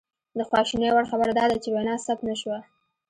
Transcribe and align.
د 0.37 0.39
خواشینۍ 0.49 0.89
وړ 0.91 1.05
خبره 1.11 1.31
دا 1.39 1.45
ده 1.51 1.57
چې 1.63 1.69
وینا 1.73 1.95
ثبت 2.05 2.21
نه 2.29 2.35
شوه 2.41 2.57